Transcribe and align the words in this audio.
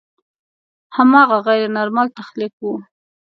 هماغه 0.95 1.37
غیر 1.47 1.63
نارمل 1.75 2.07
تخلیق 2.19 2.53
و. 2.63 2.73